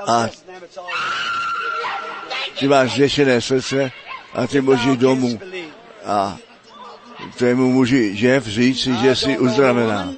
[0.07, 0.29] a
[2.59, 3.93] ty máš zvětšené srdce
[4.33, 5.41] a ty můžeš domů
[6.05, 6.37] a
[7.37, 10.13] tvému muži Jeff říci, že jsi uzdravená.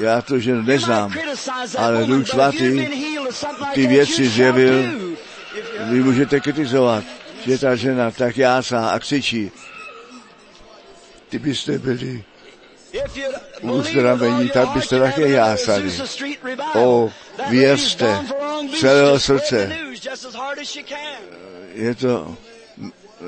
[0.00, 1.12] Já to ženu neznám,
[1.78, 2.88] ale Duch Svatý
[3.74, 5.11] ty věci zjevil.
[5.90, 7.04] Vy můžete kritizovat,
[7.46, 9.50] že ta žena tak jásá a křičí.
[11.28, 12.24] Ty byste byli
[13.60, 15.92] uzdravení, tak byste také jásali.
[16.74, 17.10] O,
[17.50, 18.18] věřte
[18.80, 19.76] celého srdce.
[21.74, 22.36] Je to,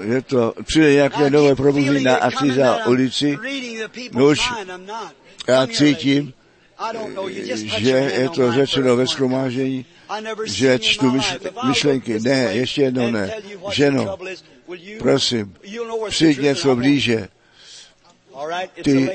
[0.02, 3.38] je to, přijde nějaké nové probuzení na asi za ulici,
[4.12, 4.50] Nuž,
[5.48, 6.32] já cítím,
[7.78, 9.86] že je to řečeno ve schromáždění,
[10.44, 11.38] že čtu myš-
[11.68, 12.20] myšlenky.
[12.20, 13.30] Ne, ještě jednou ne.
[13.72, 14.18] Ženo,
[14.98, 15.54] prosím,
[16.08, 17.28] přijď něco blíže,
[18.82, 19.10] ty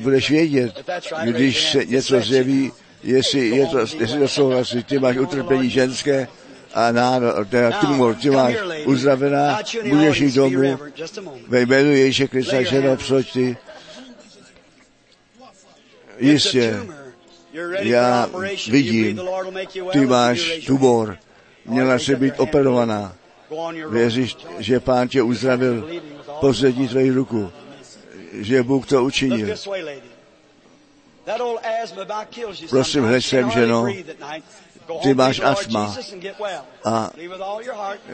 [0.00, 0.90] budeš vědět,
[1.24, 6.28] když se něco zjeví, jestli, je to, jestli to souhlasí, ty máš utrpení ženské
[6.74, 8.54] a nádor, teda tumor, ty máš
[8.84, 10.78] uzdravená, můžeš jít domů,
[11.48, 13.56] ve jménu Ježíše Krista, ženo, psoť ty,
[16.18, 16.76] jistě,
[17.78, 18.30] já
[18.70, 19.20] vidím,
[19.92, 21.18] ty máš tumor,
[21.66, 23.12] měla se být operovaná,
[23.88, 25.90] věříš, že pán tě uzdravil,
[26.40, 27.52] pozvedni tvoji ruku,
[28.32, 29.56] že Bůh to učinil.
[32.70, 33.86] Prosím, hned sem, ženo.
[35.02, 35.96] Ty máš astma.
[36.84, 37.10] A,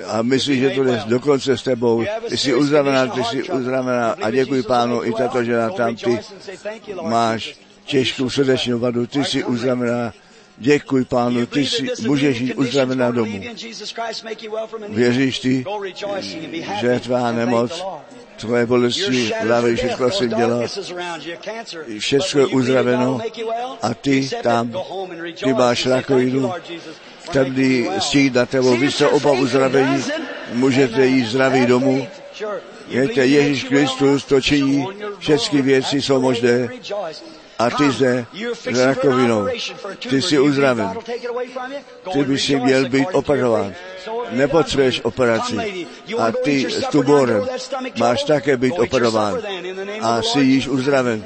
[0.06, 2.04] a myslíš, že to jde dokonce s tebou.
[2.28, 4.16] Ty jsi uzdravená, ty jsi uzdravená.
[4.22, 6.18] A děkuji pánu i tato žena tam, ty
[7.02, 10.12] máš těžkou srdeční vadu, ty jsi uzdravená,
[10.58, 13.40] děkuji pánu, ty jsi, můžeš jít uzdravená domů.
[14.88, 15.64] Věříš ty,
[16.80, 17.84] že tvá nemoc,
[18.36, 20.60] tvoje bolesti, hlavy, všechno si dělá,
[21.98, 23.20] všechno je uzdraveno
[23.82, 24.72] a ty tam,
[25.44, 26.52] ty máš rakovinu,
[27.32, 30.04] temný stín na tebou, vy jste oba uzdravení,
[30.52, 32.06] můžete jít zdraví domů,
[32.88, 34.86] Víte, Ježíš Kristus to činí,
[35.18, 36.68] všechny věci jsou možné
[37.58, 38.26] a ty zde
[38.70, 39.48] s rakovinou,
[40.08, 40.90] ty jsi uzdraven.
[42.12, 43.74] Ty by si měl být operován.
[44.30, 45.86] Nepotřebuješ operaci.
[46.18, 47.46] A ty s tuborem
[47.98, 49.38] máš také být operován.
[50.00, 51.24] A jsi již uzdraven.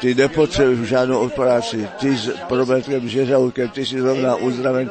[0.00, 1.88] Ty nepotřebuješ žádnou operaci.
[1.98, 4.90] Ty s problémem žežalkem, ty jsi zrovna uzdraven.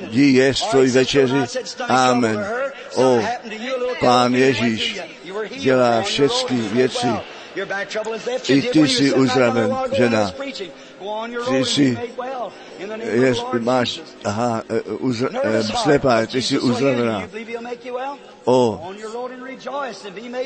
[0.00, 1.42] Jdi jest tvoj večeři.
[1.88, 2.46] Amen.
[2.94, 3.20] O,
[4.00, 5.00] Pán Ježíš
[5.56, 7.06] dělá všechny věci.
[8.48, 10.34] I ty jsi uzdraven, žena.
[11.48, 11.98] Ty jsi,
[12.98, 14.62] je, máš, aha,
[14.98, 17.28] uz, eh, slepá, ty jsi uzdravená.
[18.44, 18.90] O,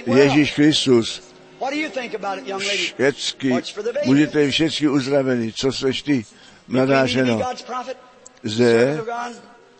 [0.06, 1.22] Ježíš Kristus,
[2.58, 3.54] všecky,
[4.04, 5.52] můžete všechny uzdravení.
[5.52, 6.24] Co seš ty,
[6.68, 7.40] mladá ženo?
[8.42, 9.00] Zde,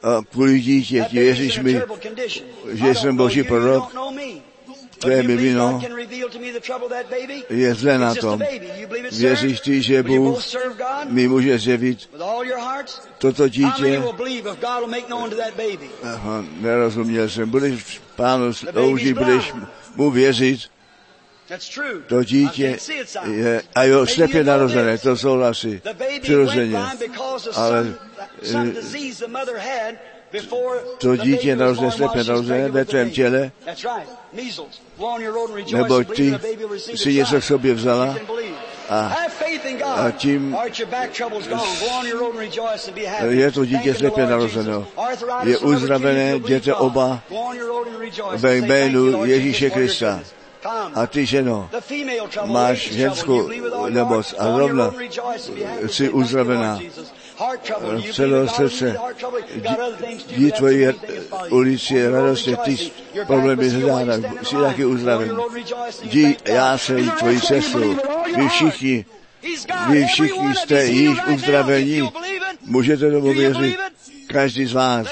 [0.03, 1.83] a kvůli dítěti, věříš mi,
[2.73, 3.95] že jsem Boží prorok,
[5.03, 5.81] to tvé mimino
[7.51, 8.41] je zle na tom.
[9.13, 10.43] Věříš ty, že Bůh
[11.05, 12.11] mi může zjevit
[13.19, 14.03] toto dítě?
[16.03, 17.51] Aha, nerozuměl jsem.
[17.51, 19.53] Budeš pánu sloužit, budeš
[19.97, 20.61] mu věřit.
[22.07, 22.79] To dítě
[23.31, 25.83] je, a jo, slepě narozené, to souhlasí,
[26.21, 26.79] přirozeně.
[27.55, 27.95] Ale
[28.43, 28.73] eh,
[30.99, 31.91] to dítě narozné
[32.27, 33.51] narozené ve tvém těle,
[35.73, 36.35] nebo ty
[36.95, 38.17] si něco v sobě vzala
[38.89, 39.17] a,
[39.97, 40.57] a tím
[43.29, 44.87] je to dítě slepě narozeno.
[45.43, 47.21] Je uzdravené, děte oba
[48.37, 50.21] ve jménu Ježíše Krista.
[50.95, 51.71] A ty, ženo,
[52.45, 53.51] máš ženskou
[53.89, 54.95] nemoc a rovna
[55.87, 56.79] jsi uzdravená.
[57.43, 58.97] Eh, celého srdce.
[60.37, 60.95] Dí tvoji
[61.51, 62.77] ulici radostně, ty
[63.27, 65.37] problémy hledána, jsi taky uzdraven.
[66.05, 67.97] Dí, já se jí tvojí cestu.
[68.37, 69.05] Vy všichni,
[69.91, 72.11] vy všichni jste již uzdravení,
[72.67, 73.77] Můžete tomu věřit.
[74.27, 75.07] Každý z vás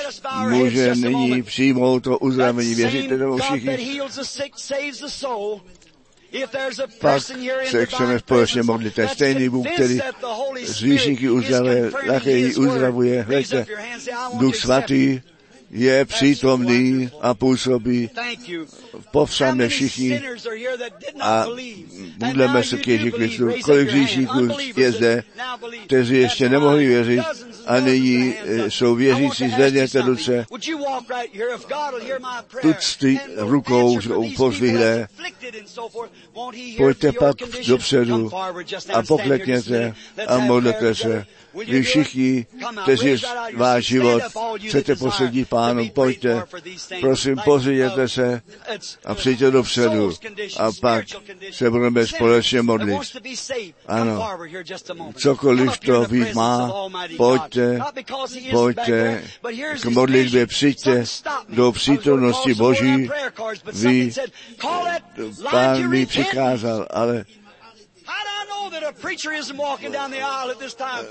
[0.48, 2.74] může nyní přijmout to uzdravení.
[2.74, 4.00] Věříte tomu všichni?
[6.98, 7.22] pak
[7.70, 8.94] se chceme společně modlit.
[8.94, 10.00] Ten stejný Bůh, který
[10.64, 13.22] říšníky uzdravuje, také ji uzdravuje.
[13.22, 13.66] Hleďte,
[14.38, 15.20] Duch Svatý
[15.70, 18.10] je přítomný a působí.
[19.10, 20.22] Povstaňme všichni.
[21.20, 21.46] a
[22.16, 23.50] budeme se k Ježíši Kristu.
[23.64, 25.22] Kolik říšníků je zde,
[25.86, 27.24] kteří ještě nemohli věřit,
[27.66, 30.46] a nyní eh, jsou věřící, zvedněte ruce.
[32.60, 33.98] Tucty rukou
[34.36, 35.08] pozdvihne.
[36.76, 37.36] Pojďte pak
[37.66, 38.30] dopředu
[38.94, 39.94] a poklekněte
[40.26, 41.26] a modlete se.
[41.66, 42.46] Vy všichni,
[42.82, 43.22] kteří
[43.56, 44.22] váš život
[44.68, 46.42] chcete poslední pánu, pojďte,
[47.00, 48.42] prosím, pozvěděte se
[49.04, 50.12] a přijďte dopředu
[50.56, 51.04] a pak
[51.52, 53.00] se budeme společně modlit.
[53.86, 54.28] Ano,
[55.16, 56.72] cokoliv to být má,
[57.16, 57.80] pojď přijďte,
[58.50, 61.04] pojďte k jako modlitbě, přijďte
[61.48, 63.10] do přítomnosti Boží.
[63.72, 64.12] Vy,
[65.50, 67.24] pán mi přikázal, ale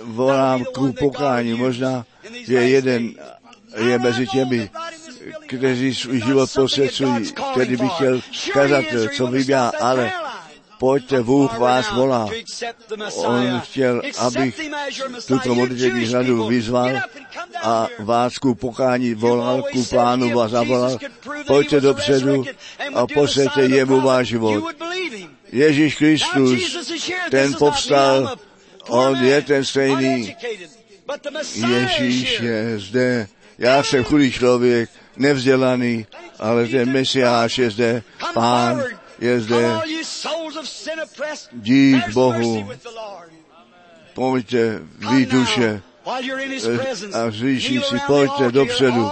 [0.01, 1.53] volám ku pokání.
[1.53, 2.05] Možná
[2.47, 3.13] je jeden
[3.77, 4.69] je mezi těmi,
[5.47, 8.21] kteří svůj život posvěcují, který by chtěl
[8.53, 8.85] kazat,
[9.15, 10.11] co vybírá, ale
[10.80, 12.27] pojďte, Bůh vás volá.
[13.15, 14.61] On chtěl, abych
[15.27, 16.91] tuto modlitevní řadu vyzval
[17.61, 20.97] a vás ku pokání volal, ku pánu vás zavolal.
[21.47, 22.45] Pojďte dopředu
[22.93, 24.75] a posvěte jemu váš život.
[25.51, 26.77] Ježíš Kristus,
[27.32, 28.36] ten povstal,
[28.88, 30.36] on je ten stejný.
[31.67, 33.27] Ježíš je zde.
[33.57, 36.05] Já jsem chudý člověk, nevzdělaný,
[36.39, 38.03] ale ten Mesiáš je zde.
[38.34, 38.84] Pán,
[39.20, 39.82] je zde
[41.51, 42.70] dík Bohu.
[42.72, 42.78] Eh,
[44.13, 44.80] pojďte,
[45.11, 45.82] vy duše,
[47.13, 49.11] a říší si, pojďte dopředu.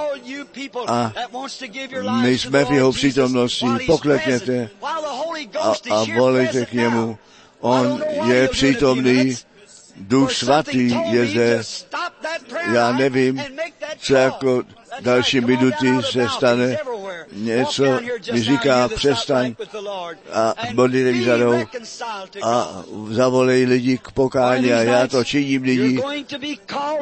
[0.88, 1.14] A
[2.22, 4.70] my jsme v jeho přítomnosti, poklekněte
[5.60, 7.18] a, a volejte k němu.
[7.60, 9.36] On je přítomný,
[9.98, 11.62] Duch Svatý je zde.
[12.74, 13.44] Já nevím,
[13.98, 14.64] co jako
[15.02, 16.78] další minuty se stane
[17.32, 17.84] něco,
[18.32, 19.56] mi říká přestaň
[20.34, 21.54] a body nevyzadou
[22.44, 26.02] a zavolej lidi k pokání a já to činím lidi.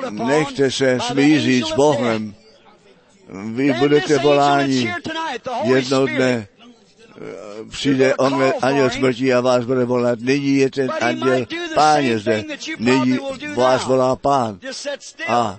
[0.10, 2.36] Nechte se smířit s Bohem.
[3.54, 4.94] Vy budete voláni
[5.64, 6.48] jednou dne
[7.70, 10.20] přijde on anděl smrti a vás bude volat.
[10.20, 12.44] Nyní je ten anděl páně zde.
[12.80, 13.20] Nyní
[13.56, 14.60] vás volá pán.
[15.28, 15.58] A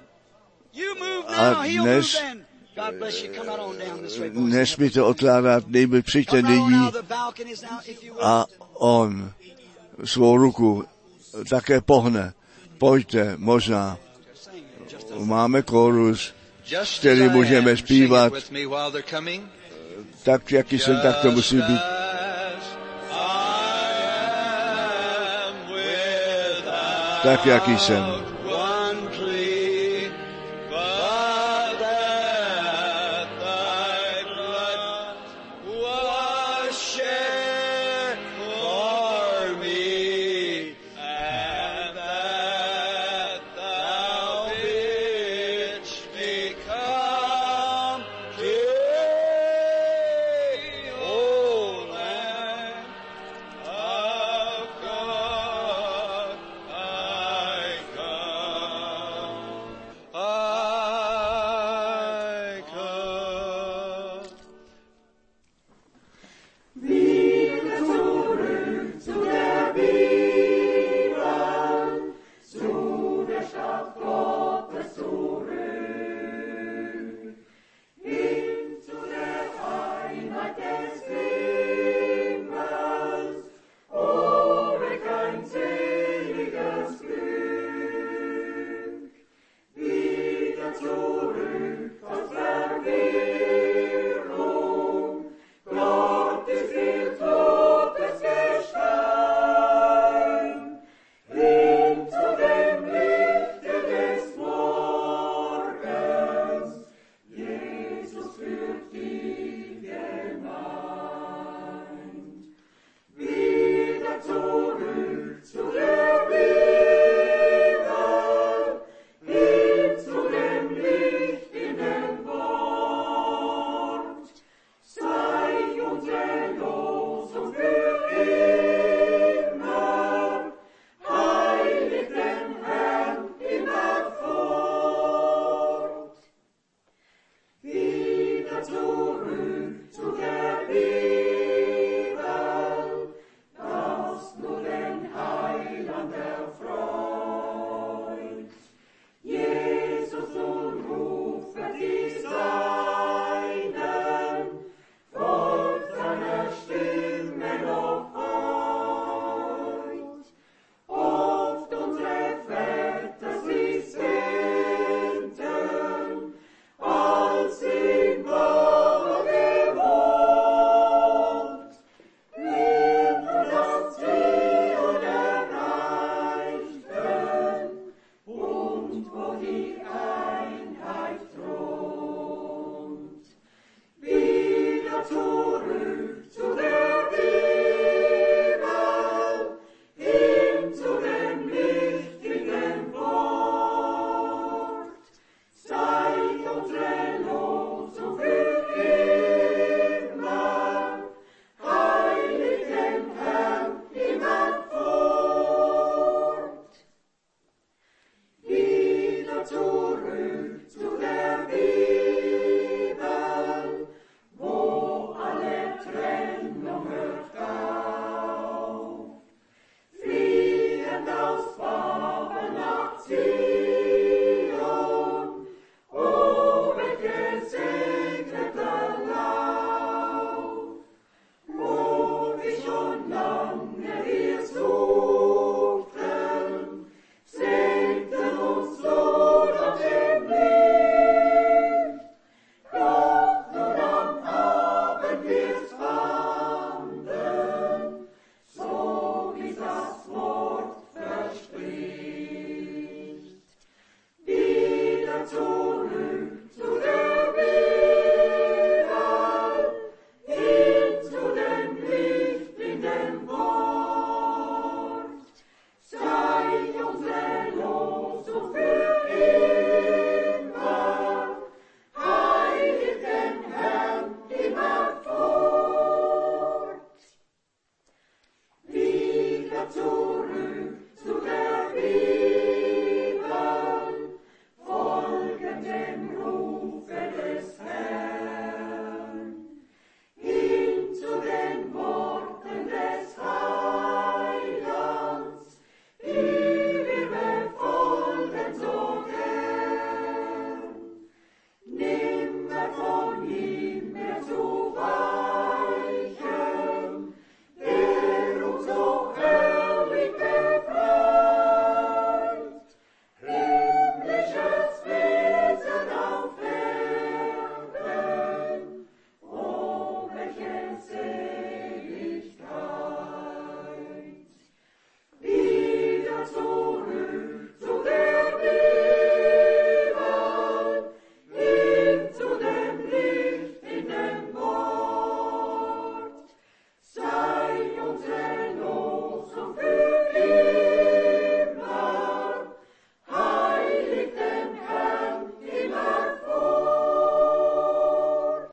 [1.26, 2.22] a dnes
[4.32, 6.90] nesmíte odkládat, nejby přijďte nyní
[8.20, 9.32] a on
[10.04, 10.84] svou ruku
[11.50, 12.32] také pohne.
[12.78, 13.98] Pojďte, možná.
[15.18, 16.34] Máme korus,
[16.98, 18.32] který můžeme zpívat.
[20.22, 21.80] Tak, jaký jsem, tak to musí být.
[27.22, 28.35] Tak, jaký jsem.